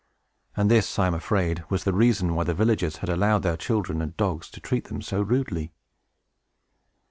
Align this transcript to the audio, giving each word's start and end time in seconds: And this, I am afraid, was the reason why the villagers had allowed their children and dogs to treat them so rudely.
And 0.57 0.71
this, 0.71 0.97
I 0.97 1.05
am 1.05 1.13
afraid, 1.13 1.63
was 1.69 1.83
the 1.83 1.93
reason 1.93 2.33
why 2.33 2.43
the 2.43 2.55
villagers 2.55 2.95
had 3.05 3.09
allowed 3.09 3.43
their 3.43 3.55
children 3.55 4.01
and 4.01 4.17
dogs 4.17 4.49
to 4.49 4.59
treat 4.59 4.85
them 4.85 4.99
so 5.03 5.21
rudely. 5.21 5.73